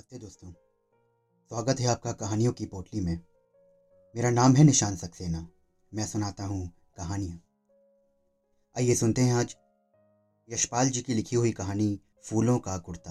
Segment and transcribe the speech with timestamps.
[0.00, 0.50] नमस्ते दोस्तों।
[1.50, 3.20] स्वागत है आपका कहानियों की पोटली में।
[4.14, 5.46] मेरा नाम है निशान सक्सेना।
[5.94, 7.40] मैं सुनाता हूँ कहानियाँ।
[8.76, 9.54] आइए सुनते हैं आज
[10.48, 13.10] यशपाल जी की लिखी हुई कहानी फूलों का कुर्ता।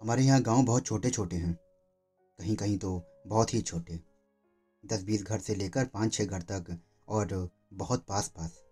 [0.00, 1.54] हमारे यहाँ गाँव बहुत छोटे छोटे हैं।
[2.38, 4.00] कहीं कहीं तो बहुत ही छोटे।
[4.84, 6.78] दस बीस घर से लेकर पाँच छः घर तक
[7.08, 8.62] और बहुत पास पास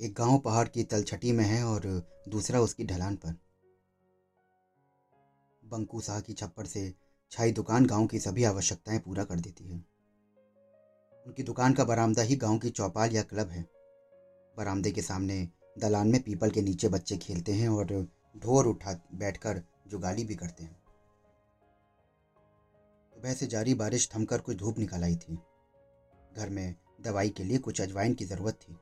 [0.00, 3.36] एक गाँव पहाड़ की तलछटी में है और दूसरा उसकी ढलान पर।
[5.68, 6.94] बंकू शाह की छप्पर से
[7.32, 9.76] छाई दुकान गाँव की सभी आवश्यकताएँ पूरा कर देती है।
[11.26, 13.62] उनकी दुकान का बरामदा ही गाँव की चौपाल या क्लब है।
[14.56, 19.62] बरामदे के सामने दलान में पीपल के नीचे बच्चे खेलते हैं और ढोर उठा बैठकर
[19.88, 20.76] जुगाली भी करते हैं।
[23.16, 25.38] सुबह से जारी बारिश थमकर कुछ धूप निकल आई थी।
[26.36, 28.72] घर में दवाई के लिए कुछ अजवाइन की ज़रूरत थी।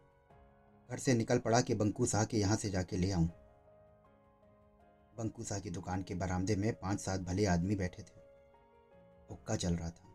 [0.90, 3.28] घर से निकल पड़ा कि बंकू शाह के यहाँ से जाके ले आऊँ।
[5.18, 8.20] बंकू की दुकान के बरामदे में पाँच सात भले आदमी बैठे थे।
[9.30, 10.08] हुक्का चल रहा था।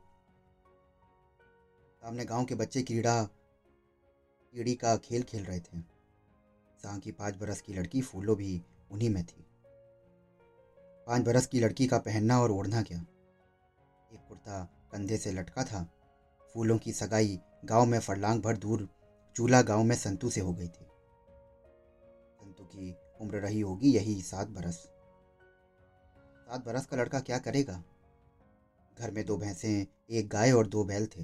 [2.03, 5.81] सामने गाँव के बच्चे कीड़ा कीड़ी का खेल खेल रहे थे।
[6.83, 9.45] शाह की पाँच बरस की लड़की फूलो भी उन्हीं में थी।
[11.07, 13.05] पाँच बरस की लड़की का पहनना और ओढ़ना क्या?
[14.13, 15.91] एक कुर्ता कंधे से लटका था।
[16.53, 18.89] फूलों की सगाई गाँव में फरलांग भर दूर,
[19.35, 20.90] चूल्हा गाँव में संतू से हो गई थी।
[23.21, 24.75] उम्र रही होगी, यही सात बरस।
[26.41, 27.83] सात बरस का लड़का क्या करेगा?
[28.97, 31.23] घर में दो भैंसें, एक गाय और दो बैल थे।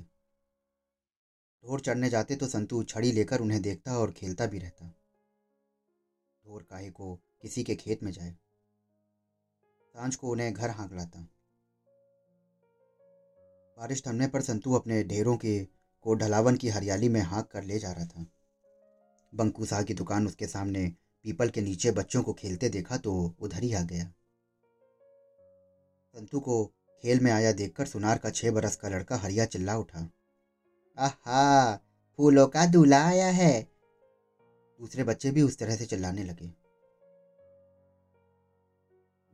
[1.64, 4.88] ढोर चढ़ने जाते तो संतू छड़ी लेकर उन्हें देखता और खेलता भी रहता।
[6.45, 8.38] ढोर काहे को किसी के खेत में जाए।
[9.94, 11.20] साँझ को उन्हें घर हाँक लाता।
[13.78, 15.68] बारिश थमने पर संतू अपने ढेरों के
[16.02, 18.25] को ढलावन की हरियाली में हाँक कर ले जा रहा था।
[19.36, 20.95] बंकू शाह की दुकान उसके सामने
[21.28, 24.03] पीपल के नीचे बच्चों को खेलते देखा तो उधर ही आ गया।
[26.16, 26.66] संतू को
[27.03, 30.09] खेल में आया देखकर सुनार का छह बरस का लड़का हरिया चिल्ला उठा।
[30.97, 31.75] आहा,
[32.18, 33.68] फूलों का दूल्हा आया है।
[34.79, 36.47] दूसरे बच्चे भी उस तरह से चिल्लाने लगे।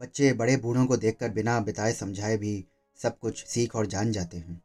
[0.02, 2.66] बच्चे बड़े बूढ़ों को देखकर बिना बिताए समझाए भी
[2.98, 4.62] सब कुछ सीख और जान जाते हैं।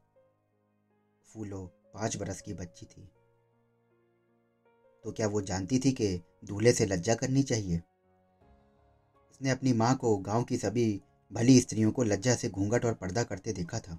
[1.34, 1.64] फूलो
[1.94, 3.10] पाँच बरस की बच्ची थी।
[5.08, 7.76] तो क्या वो जानती थी कि दूल्हे से लज्जा करनी चाहिए?
[9.30, 11.02] उसने अपनी माँ को गाँव की सभी
[11.32, 13.98] भली स्त्रियों को लज्जा से घूंघट और पर्दा करते देखा था।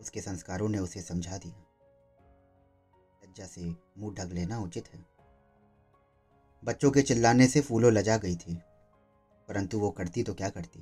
[0.00, 1.64] उसके संस्कारों ने उसे समझा दिया।
[3.24, 5.04] लज्जा से मुँह ढक लेना उचित है।
[6.64, 8.54] बच्चों के चिल्लाने से फूलों लजा गई थी,
[9.48, 10.80] परंतु वो करती तो क्या करती?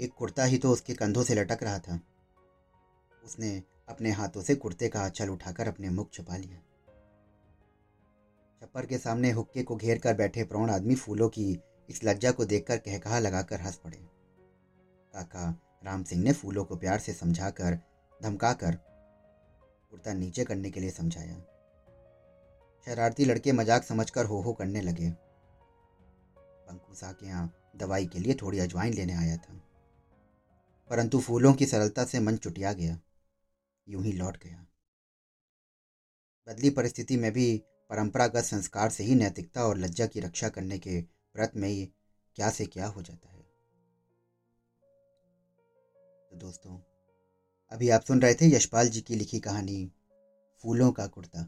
[0.00, 2.00] एक कुर्ता ही तो उसके कंधों से लटक रहा था।
[3.24, 6.58] उसने अपने हाथों से कुर्ते का आंचल उठाकर अपने मुख छुपा लिया।
[8.60, 11.58] छप्पर के सामने हुक्के को घेर कर बैठे प्रौण आदमी फूलों की
[11.90, 13.98] इस लज्जा को देखकर कहकहा लगाकर हंस पड़े।
[15.12, 17.78] काका राम सिंह ने फूलों को प्यार से समझाकर,
[18.22, 18.74] धमकाकर
[19.90, 21.36] कुर्ता नीचे करने के लिए समझाया।
[22.86, 25.10] शरारती लड़के मज़ाक समझकर हो हो करने लगे।
[26.38, 29.60] पंकु सा के यहाँ दवाई के लिए थोड़ी अजवाइन लेने आया था।
[30.90, 32.98] परंतु फूलों की सरलता से मन चुटिया गया।
[33.88, 34.66] यूँ ही लौट गया।
[36.46, 40.98] बदली परिस्थिति में भी परंपरागत संस्कार से ही नैतिकता और लज्जा की रक्षा करने के
[41.00, 41.84] व्रत में ही
[42.36, 43.42] क्या से क्या हो जाता है।
[46.30, 46.78] तो दोस्तों,
[47.72, 49.92] अभी आप सुन रहे थे यशपाल जी की लिखी कहानी,
[50.64, 51.40] फूलों का कुर्ता।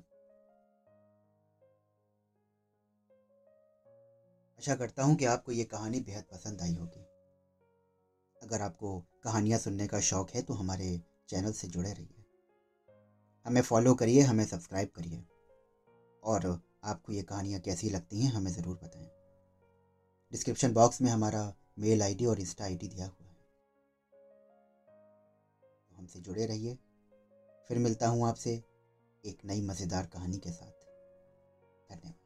[4.59, 7.07] आशा करता हूँ कि आपको ये कहानी बेहद पसंद आई होगी।
[8.43, 12.26] अगर आपको कहानियाँ सुनने का शौक है तो हमारे चैनल से जुड़े रहिए।
[13.47, 15.25] हमें फॉलो करिए, हमें सब्सक्राइब करिए।
[16.23, 19.11] और आपको ये कहानियाँ कैसी लगती हैं, हमें ज़रूर बताएँ।
[20.33, 23.35] डिस्क्रिप्शन बॉक्स में हमारा मेल आईडी और इंस्टा आईडी दिया हुआ है।
[25.91, 26.79] तो हमसे जुड़े रहिए।
[27.69, 28.63] फिर मिलता हूँ आपसे
[29.25, 30.85] एक नई मज़ेदार कहानी के साथ।
[31.91, 32.26] धन्यवाद।